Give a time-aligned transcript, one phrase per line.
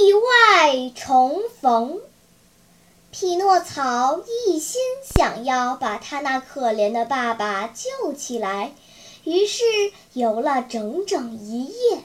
[0.00, 2.00] 意外重逢，
[3.12, 8.72] 匹诺曹一心想要把他那可怜的爸爸救起来，
[9.22, 9.62] 于是
[10.12, 12.02] 游了整整一夜。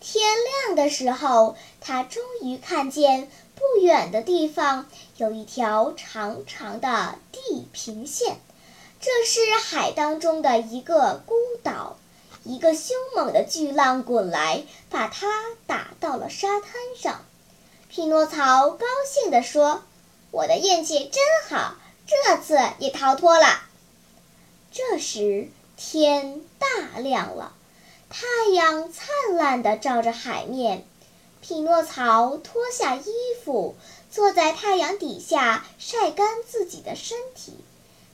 [0.00, 0.24] 天
[0.64, 8.38] 亮的时候，他终于看见不远的地方有一条长长的地平线，
[9.00, 11.96] 这是海当中的一个孤岛。
[12.44, 15.26] 一个凶猛的巨浪滚来，把他
[15.66, 17.24] 打到了沙滩上。
[17.88, 19.82] 匹诺曹高兴地说
[20.30, 21.76] ：“我的运气真好，
[22.06, 23.62] 这次也逃脱了。”
[24.72, 27.52] 这时天大亮了，
[28.10, 30.84] 太阳灿烂地照着海面。
[31.40, 33.12] 匹诺曹脱下衣
[33.44, 33.76] 服，
[34.10, 37.56] 坐在太阳底下晒干自己的身体。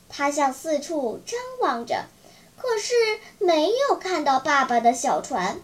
[0.09, 2.05] 他向四处张望着。
[2.57, 2.95] 可是
[3.39, 5.61] 没有看到爸爸的小船。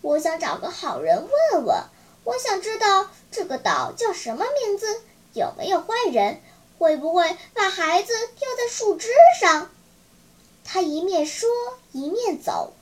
[0.00, 1.76] 我想找个好人问问。
[2.24, 5.00] 我想知道这个岛叫什么名字，
[5.32, 6.40] 有没有坏人，
[6.78, 9.08] 会不会把孩子吊在树枝
[9.40, 9.68] 上？
[10.64, 11.48] 他一面说
[11.90, 12.74] 一面走。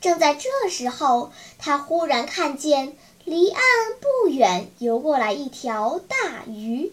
[0.00, 3.62] 正在这时候，他忽然看见离岸
[4.00, 6.92] 不远游过来一条大鱼，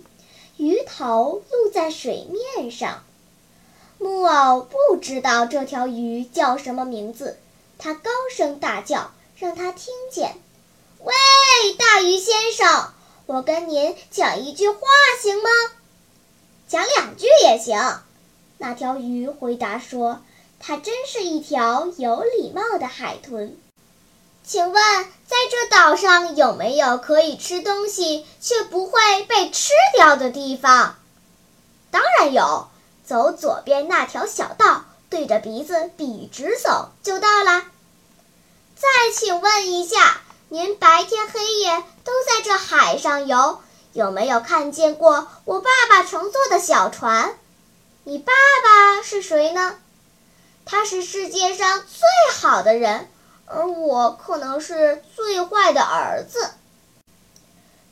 [0.58, 2.25] 鱼头露在水
[2.56, 3.03] 面上。
[4.02, 7.38] 木偶不知道这条鱼叫什么名字，
[7.77, 10.38] 他高声大叫，让他听见
[11.03, 11.13] ：“喂，
[11.77, 12.94] 大鱼先生，
[13.28, 14.79] 我跟您讲一句话
[15.22, 15.50] 行吗？
[16.67, 18.01] 讲两句也行。”
[18.57, 20.23] 那条鱼回答说
[20.59, 23.56] ：“它真是一条有礼貌的海豚。
[24.44, 24.73] 请问，
[25.28, 30.95] 在这岛上有没有可以吃东西却不会被吃掉的地方
[31.91, 32.68] ？”“当然有。”
[33.06, 37.63] 走左边那条小道，对着鼻子笔直走就到了。
[38.75, 43.59] 再请问一下，您白天黑夜都在这海上游，
[43.94, 47.35] 有没有看见过我爸爸乘坐的小船？
[48.03, 48.31] 你爸
[48.63, 49.75] 爸是谁呢？
[50.66, 53.09] 他是世界上最好的人，
[53.45, 56.51] 而我可能是最坏的儿子。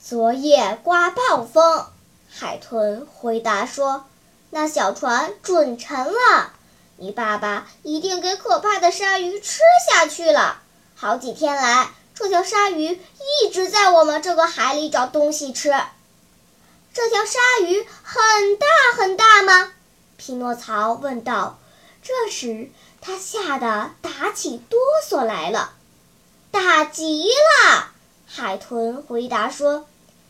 [0.02, 1.86] 昨夜刮暴风，
[2.30, 4.06] 海豚回答说。
[4.52, 6.54] 那小船准沉了，
[6.98, 10.62] 你爸爸一定给可怕的鲨鱼吃下去了。
[10.96, 13.00] 好几天来，这条鲨鱼
[13.44, 15.70] 一直在我们这个海里找东西吃。
[16.92, 18.68] 这条鲨鱼很大
[18.98, 19.72] 很大吗？
[20.18, 21.60] 匹诺曹问道。
[22.02, 22.72] 这时
[23.02, 25.74] 他吓得打起哆嗦来了。
[26.50, 27.92] 大极了，
[28.26, 29.86] 海豚回答说：“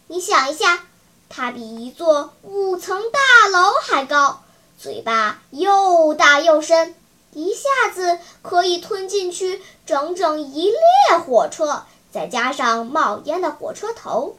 [0.08, 0.84] 你想一下。”
[1.30, 4.42] 它比一座五层大楼还高，
[4.78, 6.96] 嘴巴又大又深，
[7.34, 14.38] 一下子可以吞进去整整一列火车，再加上冒烟的火车头。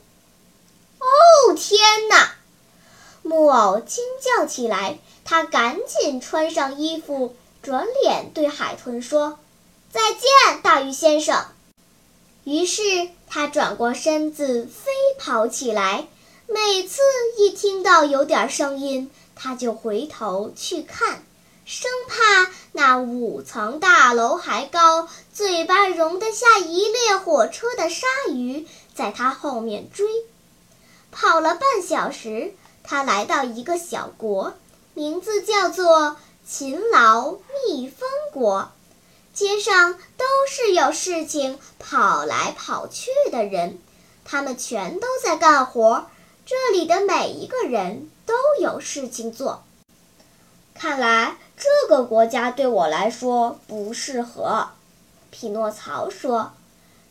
[0.99, 2.35] 哦，天哪！
[3.23, 9.39] 木偶惊叫起来，他赶紧穿上衣服，转脸对海豚说
[9.93, 11.47] ：“再见，大鱼先生。”
[12.45, 12.83] 于是
[13.29, 16.07] 他转过身子飞跑起来。
[16.53, 17.01] 每次
[17.39, 21.23] 一听到有点声音，他就回头去看，
[21.65, 28.67] 生怕那五层大楼还高、嘴巴容得下一列火车的鲨鱼
[28.97, 30.09] 在他后面追。
[31.13, 32.53] 跑了半小时，
[32.83, 34.55] 他来到一个小国，
[34.95, 38.73] 名字叫做勤劳蜜蜂国。
[39.33, 43.79] 街上都是有事情跑来跑去的人，
[44.25, 46.07] 他们全都在干活。
[46.47, 49.63] 这里的每一个人都有事情做。
[50.75, 54.71] 看来这个国家对我来说不适合，
[55.31, 56.53] 匹诺曹说。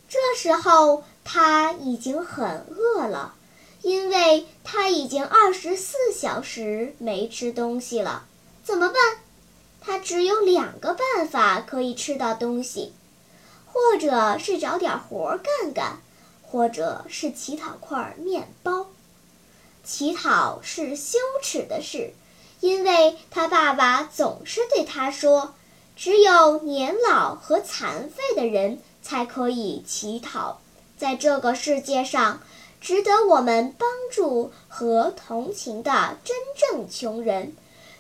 [0.08, 3.36] 这时候他已经很饿了，
[3.84, 8.26] 因为他已经二十四小时没吃东西了。
[8.64, 8.96] 怎么办？
[9.80, 12.92] 他只有两个办法可以吃到东西，
[13.66, 16.00] 或者是找点活干干，
[16.44, 18.88] 或者是乞讨块面包。
[19.92, 22.14] 乞讨是羞耻的事，
[22.60, 25.56] 因为他爸爸总是对他说
[25.98, 30.62] ：“只有年老和残废的人才可以乞讨，
[30.96, 32.40] 在这个世界上，
[32.80, 37.56] 值得我们帮助和同情的真正穷人，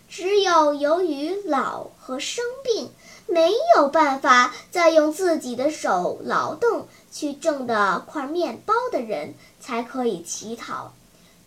[0.07, 2.91] 只有由于老和生病，
[3.25, 10.93] 没有办法再用自己的手劳动去挣的块面包的人，才可以乞讨。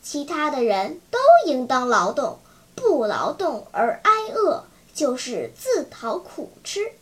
[0.02, 2.38] 其他的人都应当劳动，
[2.74, 6.92] 不劳动而挨饿，就是自讨苦吃。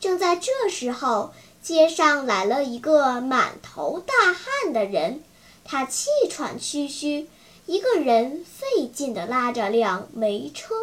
[0.00, 1.32] 正在这时候。
[1.60, 5.22] 街上来了一个满头大汗的人，
[5.64, 7.28] 他气喘吁吁，
[7.66, 10.74] 一个人费劲地拉着辆煤车。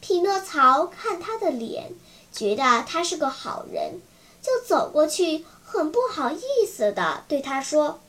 [0.00, 1.92] 匹诺曹看他的脸，
[2.32, 4.00] 觉得他是个好人，
[4.42, 8.00] 就走过去，很不好意思地对他说：“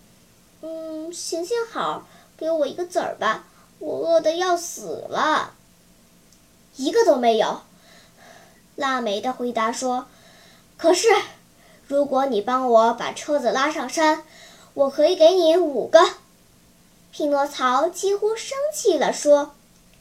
[0.64, 3.46] 嗯，行行好，给我一个子儿吧，
[3.80, 5.54] 我饿得要死了。”
[6.78, 7.62] 一个都没有，
[8.76, 10.08] 腊梅的回答说
[10.78, 11.08] ：“可是。”
[11.88, 14.24] 如果你帮我把车子拉上山，
[14.74, 16.00] 我可以给你五个。
[17.12, 19.54] 匹诺曹几乎生气了，说：“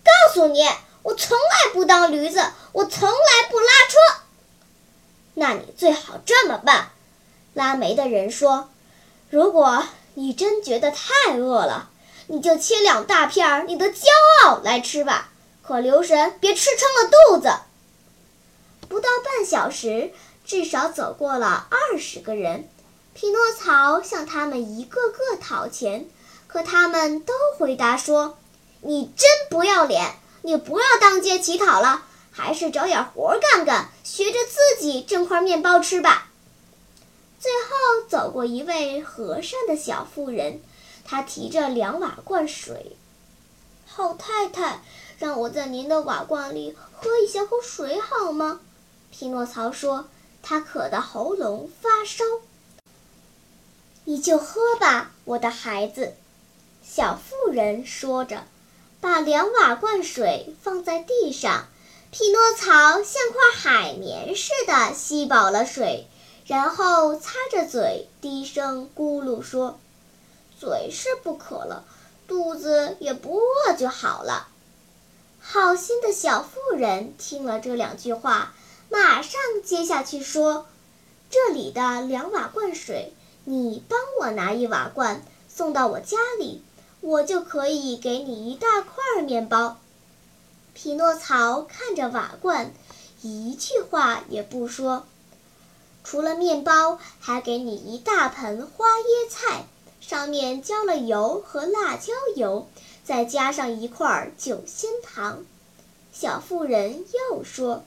[0.02, 0.66] 告诉你，
[1.02, 2.42] 我从来不当驴子，
[2.72, 4.25] 我从来不拉车。”
[5.37, 6.92] 那你最好这么办，
[7.52, 8.70] 拉煤的人说
[9.28, 9.84] ：“如果
[10.14, 11.90] 你真觉得太饿了，
[12.26, 14.06] 你就切两大片你的骄
[14.43, 15.31] 傲来吃吧，
[15.62, 17.53] 可留神别吃撑了肚子。”
[18.88, 20.12] 不到半小时。
[20.47, 22.69] 至少走过了二十个人，
[23.15, 26.06] 匹诺曹向他们一个个讨钱，
[26.47, 28.37] 可他们都回答说
[28.85, 30.17] ：“你真不要脸！
[30.43, 36.29] 你不要当街乞讨了，还是找点活干干，学着自己挣块面包吃吧。”
[37.41, 40.61] 最后走过一位和善的小妇人，
[41.04, 42.96] 他提着两瓦罐水。
[43.86, 44.82] 好太太，
[45.18, 48.60] 让我在您的瓦罐里喝一小口水好吗？
[49.10, 50.06] 匹诺曹说。
[50.46, 52.22] 他渴得喉咙发烧，
[54.04, 56.12] 你就喝吧，我的孩子。”
[56.86, 58.44] 小妇人说着，
[59.00, 61.68] 把两瓦罐水放在地上。
[62.10, 66.08] 匹诺曹像块海绵似的吸饱了水，
[66.44, 69.80] 然后擦着嘴，低声咕噜说
[70.58, 71.84] ：“嘴是不渴了，
[72.26, 74.48] 肚子也不饿就好了。”
[75.40, 78.54] 好心的小妇人听了这两句话。
[78.90, 80.66] 马上接下去说
[81.28, 83.12] ：“这里的两瓦罐水，
[83.44, 86.62] 你帮我拿一瓦罐送到我家里，
[87.00, 89.78] 我就可以给你一大块面包。”
[90.74, 92.72] 匹诺曹看着瓦罐，
[93.22, 95.06] 一句话也不说。
[96.04, 99.66] 除了面包，还给你一大盆花椰菜，
[100.06, 102.68] 上面浇了油和辣椒油，
[103.04, 105.44] 再加上一块酒心糖。
[106.12, 107.84] 小妇人又说。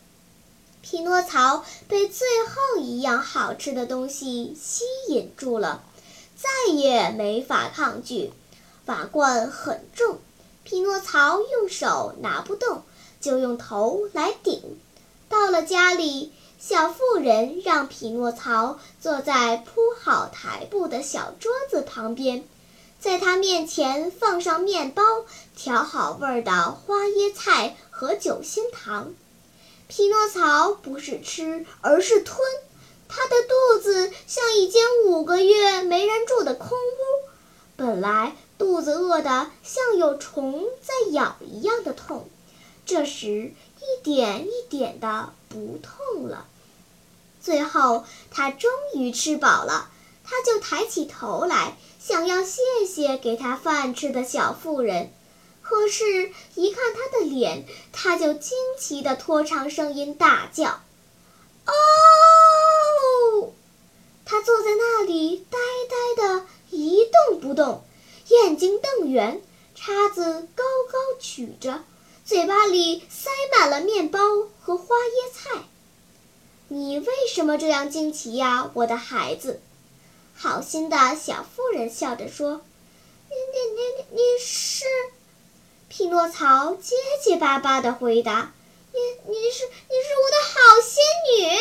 [0.82, 5.84] 匹诺曹被最后一样好吃的东西吸引住了，
[6.36, 8.32] 再也没法抗拒。
[8.86, 10.18] 瓦罐很重，
[10.64, 12.84] 匹诺曹用手拿不动，
[13.20, 14.80] 就用头来顶。
[15.30, 22.44] 到了家里，小妇人让匹诺曹坐在铺好台布的小桌子旁边，
[23.00, 25.04] 在他面前放上面包、
[25.56, 29.14] 调好味儿的花椰菜和酒心糖。
[29.88, 32.40] 匹诺曹不是吃，而是吞。
[33.08, 37.30] 他的肚子像一间五个月没人住的空屋，
[37.76, 42.28] 本来肚子饿得像有虫在咬一样的痛，
[42.86, 46.46] 这时一点一点的不痛了。
[47.48, 49.90] 最后他终于吃饱了，
[50.26, 55.14] 他就抬起头来，想要谢谢给他饭吃的小妇人。
[55.62, 60.82] 可是，一看他的脸，他就惊奇地拖长声音大叫
[61.68, 63.54] ：“哦！”
[64.28, 65.58] 他坐在那里，呆
[66.18, 67.86] 呆的一动不动，
[68.28, 69.42] 眼睛瞪圆，
[69.74, 71.82] 叉子高高举着，
[72.26, 74.20] 嘴巴里塞满了面包
[74.60, 75.64] 和花椰菜。
[76.70, 79.62] 你为什么这样惊奇呀，我的孩子？
[80.36, 82.62] 好心的小妇人笑着说
[83.30, 84.86] ：“你你你你是？”
[85.90, 88.52] 匹诺曹结结巴巴地回答
[88.92, 89.00] ：“你
[89.32, 91.58] 你是你是我的好仙女。”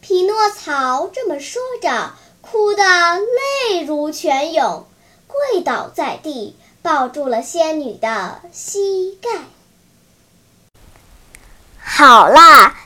[0.00, 2.84] 匹诺曹这么说着，哭得
[3.18, 4.86] 泪如泉涌，
[5.26, 9.42] 跪倒在地，抱住了仙女的膝盖。
[11.82, 12.85] 好啦，